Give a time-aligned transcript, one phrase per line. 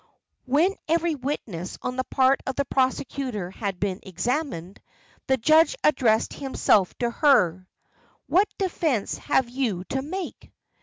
[0.45, 4.81] When every witness on the part of the prosecutor had been examined,
[5.27, 7.67] the judge addressed himself to her
[8.25, 10.51] "What defence have you to make?"